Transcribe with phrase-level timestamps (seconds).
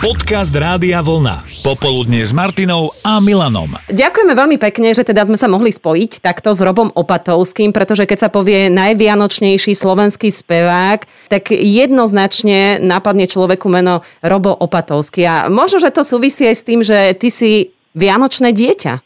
[0.00, 1.44] Podcast Rádia Vlna.
[1.60, 3.76] Popoludne s Martinou a Milanom.
[3.92, 8.18] Ďakujeme veľmi pekne, že teda sme sa mohli spojiť takto s Robom Opatovským, pretože keď
[8.24, 15.28] sa povie najvianočnejší slovenský spevák, tak jednoznačne napadne človeku meno Robo Opatovský.
[15.28, 19.04] A možno, že to súvisí aj s tým, že ty si vianočné dieťa.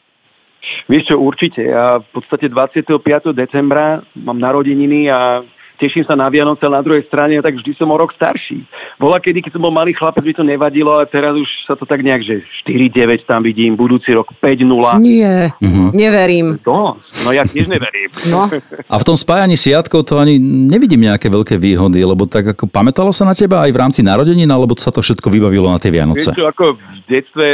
[0.87, 1.75] Vieš čo, určite.
[1.75, 3.35] Ja v podstate 25.
[3.35, 5.43] decembra mám narodeniny a
[5.85, 8.65] teším sa na Vianoce, na druhej strane, tak vždy som o rok starší.
[8.97, 11.85] Bola kedy, keď som bol malý chlapec, by to nevadilo, ale teraz už sa to
[11.85, 14.65] tak nejak, že 4-9 tam vidím, budúci rok 5-0.
[15.05, 15.89] Nie, mm-hmm.
[15.93, 16.47] neverím.
[16.65, 18.09] To, no ja tiež neverím.
[18.33, 18.49] No.
[18.89, 23.13] A v tom spájaní siatkov to ani nevidím nejaké veľké výhody, lebo tak ako pamätalo
[23.13, 26.33] sa na teba aj v rámci narodenín, alebo sa to všetko vybavilo na tie Vianoce?
[26.33, 27.47] Vieš čo, ako v detstve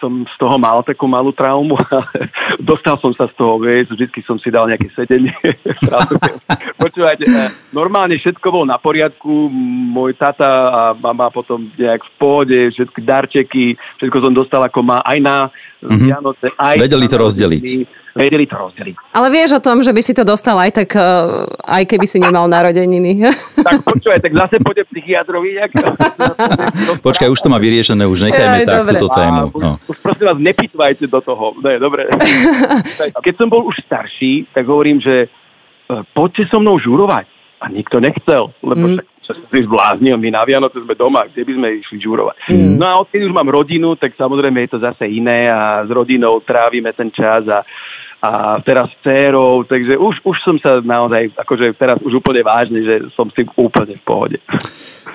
[0.00, 2.04] som z toho mal takú malú traumu a
[2.60, 5.34] dostal som sa z toho, vieš, vždycky som si dal nejaké sedenie.
[6.82, 7.34] Počúvajte, e,
[7.72, 9.48] normálne všetko bolo na poriadku,
[9.92, 13.66] môj tata a mama potom nejak v pohode, všetky darčeky,
[14.00, 15.36] všetko som dostal ako má aj na
[15.82, 16.06] mm-hmm.
[16.06, 16.46] Vianoce.
[16.56, 17.66] Aj Vedeli to rozdeliť
[18.16, 18.96] vedeli to rozdeliť.
[19.12, 21.04] Ale vieš o tom, že by si to dostal aj tak, eh,
[21.68, 23.28] aj keby si nemal narodeniny.
[23.60, 25.60] tak počúvaj, tak zase pôjde psychiatrovi.
[25.60, 25.70] Jak...
[27.06, 28.92] Počkaj, už to má vyriešené, už nechajme Aj, tak dobre.
[28.96, 29.52] túto tému.
[29.52, 29.76] No.
[29.84, 31.52] Už, už prosím vás, nepýtvajte do toho.
[31.60, 32.08] Ne, dobre.
[33.26, 37.28] Keď som bol už starší, tak hovorím, že eh, poďte so mnou žurovať.
[37.56, 39.00] A nikto nechcel, lebo mm.
[39.26, 42.36] Však sa si zbláznil, my na Vianoce sme doma, kde by sme išli žurovať.
[42.46, 42.78] Mm.
[42.78, 46.38] No a odkedy už mám rodinu, tak samozrejme je to zase iné a s rodinou
[46.46, 47.66] trávime ten čas a
[48.16, 52.80] a teraz s dcerou, takže už, už som sa naozaj, akože teraz už úplne vážne,
[52.80, 54.38] že som si úplne v pohode.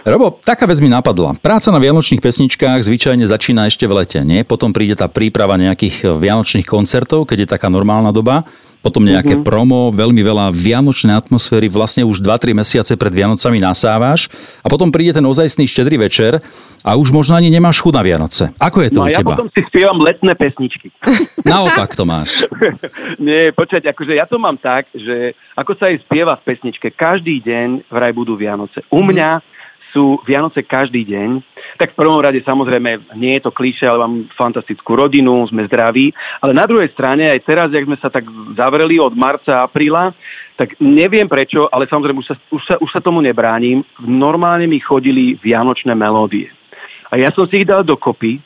[0.06, 1.34] Robo, taká vec mi napadla.
[1.42, 4.46] Práca na vianočných pesničkách zvyčajne začína ešte v lete, nie?
[4.46, 8.46] Potom príde tá príprava nejakých vianočných koncertov, keď je taká normálna doba
[8.82, 9.48] potom nejaké mm-hmm.
[9.48, 14.28] promo, veľmi veľa vianočnej atmosféry, vlastne už 2-3 mesiace pred Vianocami nasávaš
[14.66, 16.42] a potom príde ten ozajstný štedrý večer
[16.82, 18.44] a už možno ani nemáš chuť na Vianoce.
[18.58, 19.38] Ako je to no, u ja teba?
[19.38, 20.90] potom si spievam letné pesničky.
[21.46, 22.42] Naopak to máš.
[23.22, 27.38] Nie, počkať, akože ja to mám tak, že ako sa aj spieva v pesničke, každý
[27.46, 28.82] deň vraj budú Vianoce.
[28.90, 29.08] U mhm.
[29.14, 29.30] mňa
[29.92, 34.30] sú Vianoce každý deň tak v prvom rade samozrejme nie je to klíše, ale mám
[34.38, 36.14] fantastickú rodinu, sme zdraví.
[36.44, 40.14] Ale na druhej strane, aj teraz, jak sme sa tak zavreli od marca, apríla,
[40.62, 43.82] tak neviem prečo, ale samozrejme už sa, už sa, už sa tomu nebránim.
[44.04, 46.54] Normálne mi chodili vianočné melódie.
[47.10, 48.38] A ja som si ich dal dokopy,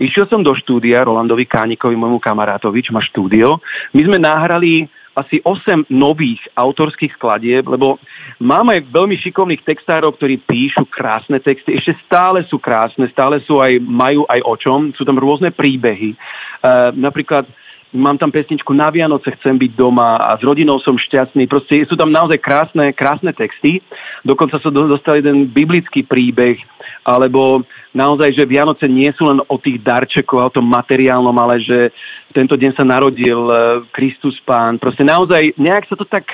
[0.00, 3.60] Išiel som do štúdia Rolandovi Kánikovi, môjmu kamarátovi, čo má štúdio.
[3.92, 7.98] My sme nahrali asi 8 nových autorských skladieb, lebo
[8.38, 13.58] mám aj veľmi šikovných textárov, ktorí píšu krásne texty, ešte stále sú krásne, stále sú
[13.58, 16.14] aj, majú aj o čom, sú tam rôzne príbehy.
[16.62, 17.44] Uh, napríklad
[17.92, 21.50] mám tam pesničku Na Vianoce chcem byť doma a s rodinou som šťastný.
[21.50, 23.82] Proste sú tam naozaj krásne, krásne texty.
[24.22, 26.58] Dokonca sa dostal jeden biblický príbeh,
[27.04, 27.64] alebo
[27.96, 31.94] naozaj, že Vianoce nie sú len o tých darčekoch, o tom materiálnom, ale že
[32.36, 33.54] tento deň sa narodil e,
[33.90, 34.78] Kristus Pán.
[34.78, 36.28] Proste naozaj nejak sa to tak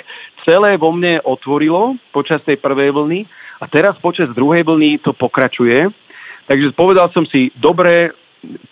[0.45, 3.21] celé vo mne otvorilo počas tej prvej vlny
[3.63, 5.89] a teraz počas druhej vlny to pokračuje.
[6.47, 8.15] Takže povedal som si, dobre,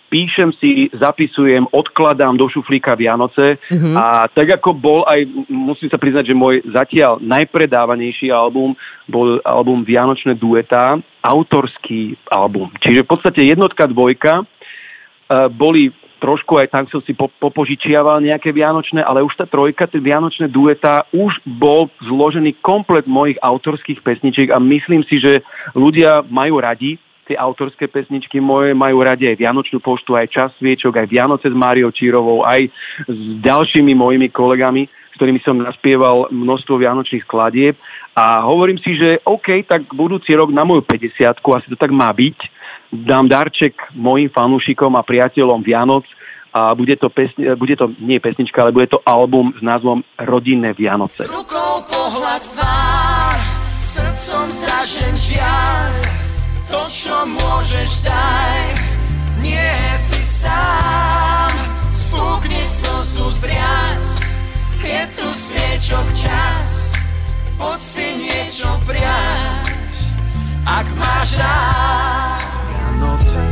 [0.09, 3.95] píšem si, zapisujem, odkladám do šuflíka Vianoce mm-hmm.
[3.99, 8.79] a tak ako bol aj, musím sa priznať, že môj zatiaľ najpredávanejší album
[9.11, 12.71] bol album Vianočné dueta, autorský album.
[12.79, 15.91] Čiže v podstate jednotka, dvojka uh, boli
[16.25, 20.49] trošku aj tak som si po, popožičiaval nejaké vianočné, ale už tá trojka, tie vianočné
[20.49, 25.45] dueta, už bol zložený komplet mojich autorských pesničiek a myslím si, že
[25.77, 30.95] ľudia majú radi tie autorské pesničky moje, majú radi aj Vianočnú poštu, aj Čas sviečok,
[31.01, 32.69] aj Vianoce s Máriou Čírovou, aj
[33.09, 37.79] s ďalšími mojimi kolegami, s ktorými som naspieval množstvo vianočných skladieb.
[38.19, 42.11] A hovorím si, že OK, tak budúci rok na moju 50 asi to tak má
[42.11, 42.37] byť,
[42.91, 46.05] dám darček mojim fanúšikom a priateľom Vianoc
[46.55, 50.71] a bude to, pesni- bude to nie pesnička, ale bude to album s názvom Rodinné
[50.71, 51.27] Vianoce.
[51.27, 53.37] Rukou pohľad tvár,
[53.75, 55.91] srdcom zražen žiaľ,
[56.75, 58.67] to, čo môžeš, daj,
[59.39, 61.55] nie si sám.
[61.95, 64.35] Spúkni slzu zriaz,
[64.83, 66.99] je tu sviečok čas,
[67.55, 69.91] poď si niečo priať,
[70.67, 72.43] ak máš rád.
[72.67, 73.43] Vianoce,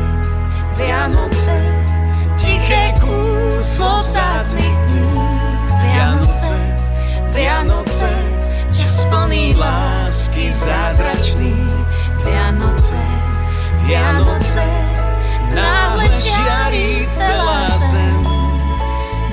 [0.75, 1.57] Vianoce,
[2.35, 5.07] tiché kúslo vzácných dní.
[5.79, 6.57] Vianoce,
[7.31, 8.11] Vianoce,
[8.75, 11.55] čas plný lásky zázračný.
[12.23, 13.12] Vianoce,
[13.83, 14.63] Vianoce,
[15.55, 18.23] náhle žiarí celá zem.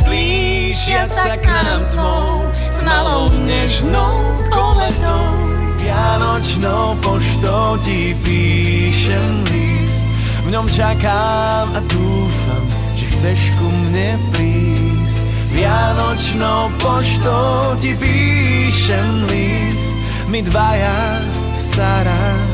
[0.03, 5.31] Blížia sa k nám tvou, s malou nežnou koletou.
[5.79, 10.07] Vianočnou poštou ti píšem list,
[10.43, 12.65] v ňom čakám a dúfam,
[12.99, 15.23] že chceš ku mne prísť.
[15.55, 19.95] Vianočnou poštou ti píšem list,
[20.27, 21.23] my dvaja
[21.55, 22.50] sa raz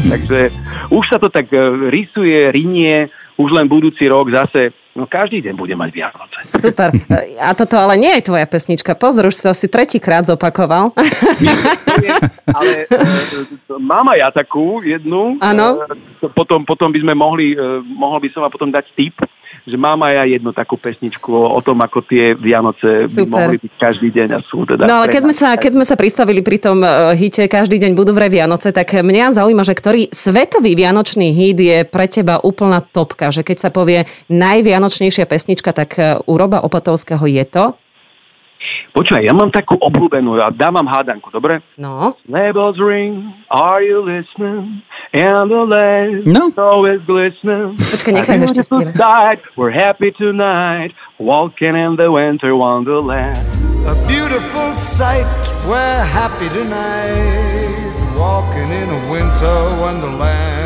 [0.00, 0.12] zísť.
[0.12, 0.38] Takže
[0.92, 5.54] už sa to tak e, rysuje, rinie, už len budúci rok zase, no každý deň
[5.60, 6.38] bude mať Vianoce.
[6.56, 6.88] Super.
[7.46, 8.96] A toto ale nie je tvoja pesnička.
[8.96, 10.96] Pozor, už si asi tretíkrát zopakoval.
[12.48, 12.96] Ale e,
[13.76, 15.36] mám aj ja takú jednu.
[15.44, 15.84] Áno.
[15.84, 17.54] E, Potom, potom by sme mohli,
[17.86, 19.14] mohol by som vám potom dať tip,
[19.66, 23.72] že mám aj ja jednu takú pesničku o, tom, ako tie Vianoce by mohli byť
[23.74, 24.86] každý deň a sú teda.
[24.86, 27.98] No ale keď sme, sa, keď sme sa pristavili pri tom uh, hite Každý deň
[27.98, 32.78] budú vraj Vianoce, tak mňa zaujíma, že ktorý svetový vianočný hit je pre teba úplná
[32.78, 37.74] topka, že keď sa povie najvianočnejšia pesnička, tak uh, u Roba Opatovského je to?
[38.96, 41.60] Počúvaj, ja mám takú obľúbenú, ja dávam hádanku, dobre?
[41.76, 42.16] No.
[42.32, 44.80] Labels ring, are you listening?
[45.12, 46.48] And the land No.
[46.56, 47.76] always glistening.
[47.76, 49.44] Počkaj, nechaj ešte spievať.
[49.52, 53.36] We're happy tonight, walking in the winter wonderland.
[53.84, 55.28] A beautiful sight,
[55.68, 60.65] we're happy tonight, walking in a winter wonderland.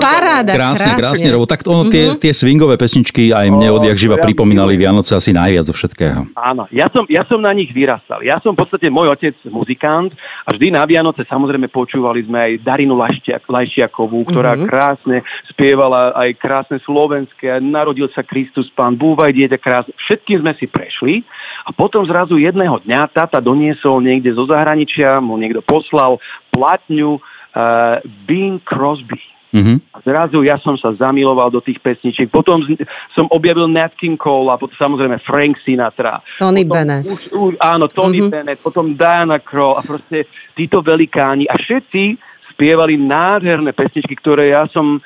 [0.00, 4.78] Paráda, Krásne, krásne, lebo tak ono tie, tie swingové pesničky aj mne odjak živa pripomínali
[4.78, 6.34] Vianoce asi najviac zo všetkého.
[6.34, 8.22] Áno, ja som, ja som na nich vyrastal.
[8.22, 10.14] Ja som v podstate môj otec muzikant
[10.46, 14.70] a vždy na Vianoce samozrejme počúvali sme aj Darinu Lašťak, Lajšiakovú, ktorá mm-hmm.
[14.70, 15.16] krásne
[15.52, 17.60] spievala aj krásne slovenské.
[17.62, 19.92] Narodil sa Kristus Pán, búvaj dieťa krásne.
[20.08, 21.24] Všetkým sme si prešli
[21.64, 26.20] a potom zrazu jedného dňa tata doniesol niekde zo zahraničia, mu niekto poslal
[26.52, 29.20] platňu uh, Bing Crosby.
[29.54, 29.94] Mhm.
[29.94, 32.26] A zrazu ja som sa zamiloval do tých pesničiek.
[32.26, 32.82] Potom z-
[33.14, 36.18] som objavil Nat King Cole a potom samozrejme Frank Sinatra.
[36.42, 37.06] Tony potom Bennett.
[37.06, 38.34] Už, už, áno, Tony mm-hmm.
[38.34, 40.26] Bennett, potom Diana Krall a proste
[40.58, 41.46] títo velikáni.
[41.46, 42.18] A všetci
[42.50, 44.98] spievali nádherné pesničky, ktoré ja som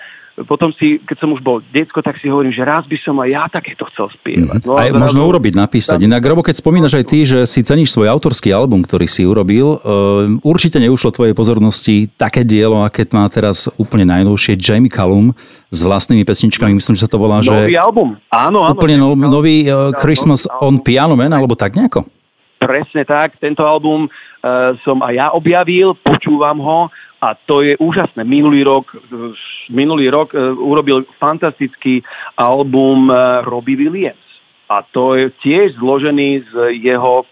[0.45, 3.29] potom si, keď som už bol decko, tak si hovorím, že raz by som aj
[3.33, 4.63] ja takéto chcel spievať.
[4.63, 5.99] No, a Aj zrazu- možno urobiť, napísať.
[6.05, 9.81] Inak, Robo, keď spomínaš aj ty, že si ceníš svoj autorský album, ktorý si urobil,
[9.81, 15.35] uh, určite neušlo tvojej pozornosti také dielo, aké má teraz úplne najnovšie Jamie Callum
[15.73, 16.77] s vlastnými pesničkami.
[16.77, 18.15] Myslím, že sa to volá, Nový že album.
[18.31, 18.77] Áno, áno.
[18.77, 20.79] úplne no, nový uh, Nový Christmas on.
[20.79, 22.07] Piano Man, alebo tak nejako.
[22.59, 26.79] Presne tak, tento album uh, som aj ja objavil, počúvam ho
[27.19, 28.23] a to je úžasné.
[28.23, 28.95] Minulý rok,
[29.71, 32.03] minulý rok uh, urobil fantastický
[32.39, 34.23] album uh, Robbie Williams.
[34.71, 36.53] A to je tiež zložený z
[36.85, 37.25] jeho,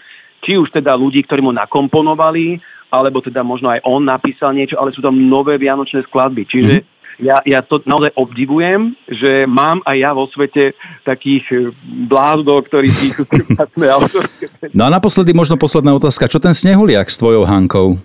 [0.43, 2.59] či už teda ľudí, ktorí mu nakomponovali,
[2.91, 6.49] alebo teda možno aj on napísal niečo, ale sú tam nové vianočné skladby.
[6.49, 6.75] Čiže
[7.21, 11.61] ja, ja to naozaj obdivujem, že mám aj ja vo svete takých eh,
[12.09, 13.25] blázdov, ktorí píšu
[13.56, 14.44] vlastné autorské
[14.77, 16.29] No a naposledy možno posledná otázka.
[16.29, 18.00] Čo ten snehuliak s tvojou Hankou?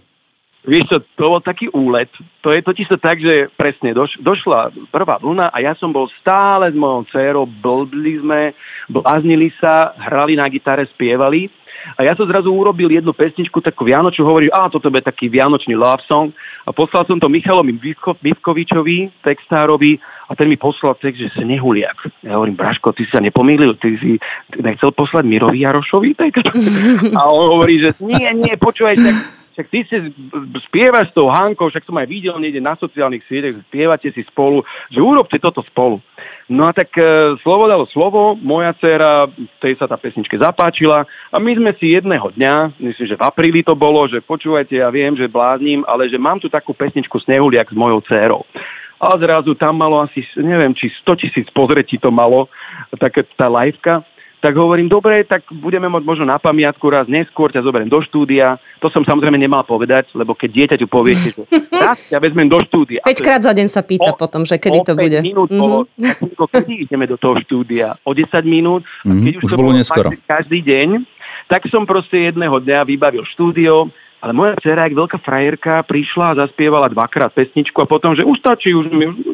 [0.61, 2.09] Vieš čo, to bol taký úlet.
[2.45, 6.05] To je totiž to tak, že presne doš, došla prvá vlna a ja som bol
[6.21, 8.53] stále s mojou dcerou, blbli sme,
[8.85, 11.49] bláznili sa, hrali na gitare, spievali.
[11.97, 15.73] A ja som zrazu urobil jednu pesničku, takú Vianočnú, hovorím, a toto bude taký Vianočný
[15.73, 16.29] love song.
[16.61, 17.73] A poslal som to Michalovi
[18.21, 19.97] Mivkovičovi, textárovi,
[20.29, 22.21] a ten mi poslal text, že snehuliak.
[22.21, 24.21] Ja hovorím, Braško, ty si sa nepomýlil, ty si
[24.61, 26.45] nechcel poslať Mirovi Jarošovi text?
[27.17, 29.97] A on hovorí, že nie, nie, počúvaj, tak však ty si
[30.67, 34.63] spievaš s tou Hankou, však som aj videl niekde na sociálnych sieťach, spievate si spolu,
[34.89, 35.99] že urobte toto spolu.
[36.51, 39.27] No a tak e, slovo dalo slovo, moja dcera,
[39.63, 43.63] tej sa tá pesničke zapáčila a my sme si jedného dňa, myslím, že v apríli
[43.63, 47.71] to bolo, že počúvajte, ja viem, že blázním, ale že mám tu takú pesničku Snehuliak
[47.71, 48.43] s mojou dcerou.
[49.01, 52.45] A zrazu tam malo asi, neviem, či 100 tisíc pozretí to malo,
[53.01, 54.05] taká tá liveka.
[54.41, 58.57] Tak hovorím, dobre, tak budeme mať možno na pamiatku raz neskôr, ťa zoberiem do štúdia.
[58.81, 61.45] To som samozrejme nemal povedať, lebo keď dieťaťu poviete, že
[61.79, 63.05] raz ťa vezmem do štúdia.
[63.05, 65.17] 5 krát za deň sa pýta O- potom, že kedy to 5 bude.
[65.21, 65.61] minút Mhm.
[65.61, 67.93] bolo, tak Mirko, kedy ideme do toho štúdia?
[68.01, 68.81] O 10 minút?
[69.05, 70.09] A Mhm, keď už, už to bolo bolo neskoro.
[70.25, 70.89] každý deň,
[71.45, 76.39] tak som proste jedného dňa vybavil štúdio, ale moja dcera, jak veľká frajerka, prišla a
[76.45, 78.85] zaspievala dvakrát pesničku a potom, že už stačí, už,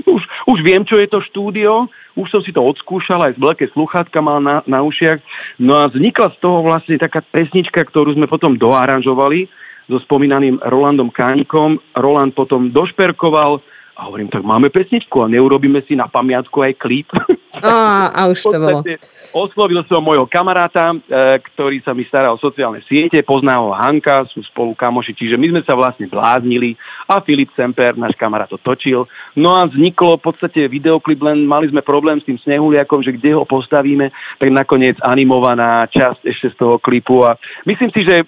[0.07, 3.65] už, už viem, čo je to štúdio, už som si to odskúšal, aj z veľké
[3.75, 5.19] sluchátka mal na, na ušiach.
[5.59, 9.51] No a vznikla z toho vlastne taká pesnička, ktorú sme potom doaranžovali
[9.91, 11.79] so spomínaným Rolandom Kánikom.
[11.95, 13.59] Roland potom došperkoval
[13.97, 17.09] a hovorím, tak máme pesničku a neurobíme si na pamiatku aj klip.
[17.57, 18.85] Á, a už to bolo.
[19.33, 24.29] oslovil som môjho kamaráta, e, ktorý sa mi stará o sociálne siete, pozná ho Hanka,
[24.29, 26.77] sú spolu kamoši, čiže my sme sa vlastne bláznili
[27.09, 29.09] a Filip Semper, náš kamarát, to točil.
[29.33, 33.33] No a vzniklo v podstate videoklip, len mali sme problém s tým snehuliakom, že kde
[33.33, 38.25] ho postavíme, tak nakoniec animovaná časť ešte z toho klipu a myslím si, že e,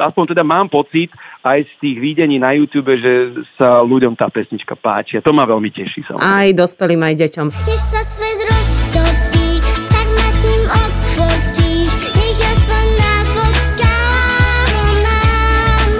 [0.00, 1.12] aspoň teda mám pocit
[1.44, 5.48] aj z tých videní na YouTube, že sa ľuďom tá pesnička páči a to ma
[5.48, 6.06] veľmi teší.
[6.06, 6.22] Samozrejme.
[6.22, 7.46] Aj dospelým, aj deťom.
[7.66, 9.48] Než sa svet roztopí,
[9.90, 11.90] tak ma s ním odfotíš.
[12.14, 15.90] Nech aspoň na fotkách ho mám.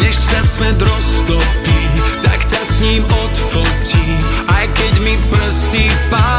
[0.00, 1.80] Než sa svet roztopí,
[2.24, 4.16] tak ťa s ním odfotím,
[4.48, 6.37] aj keď mi prsty páli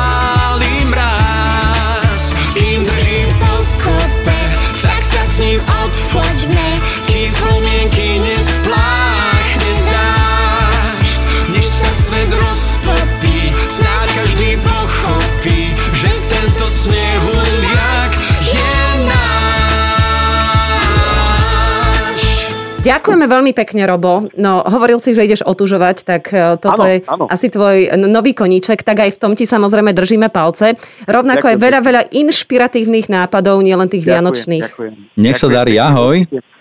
[22.89, 24.25] Ďakujeme veľmi pekne, Robo.
[24.33, 27.25] No, hovoril si, že ideš otužovať, tak e, toto Áno, je áno.
[27.29, 30.73] asi tvoj nový koníček, tak aj v tom ti samozrejme držíme palce.
[31.05, 34.65] Rovnako Ďakujem je veľa, veľa inšpiratívnych nápadov, nielen tých vianočných.
[34.73, 34.93] Ďakujem.
[35.21, 36.17] Nech sa Ďakujem darí, ahoj.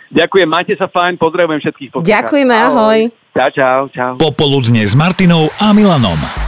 [0.08, 2.12] Ďakujem, majte sa fajn, pozdravujem všetkých poslucháčov.
[2.12, 2.98] Ďakujeme, ahoj.
[3.36, 4.12] Čau, čau, čau.
[4.16, 6.47] Popoludne s Martinou a Milanom.